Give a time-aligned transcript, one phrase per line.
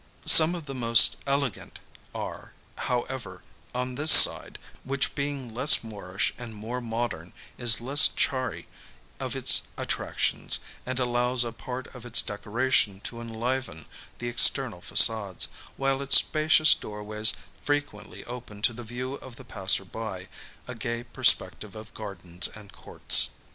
[0.25, 1.79] Some of the most elegant
[2.15, 2.53] are,
[2.89, 3.43] however,
[3.75, 8.67] on this side; which being less Moorish and more modern, is less chary
[9.19, 13.85] of its attractions, and allows a part of its decoration to enliven
[14.17, 19.85] the external façades; while its spacious doorways frequently open to the view of the passer
[19.85, 20.29] by
[20.67, 23.29] a gay perspective of gardens and courts.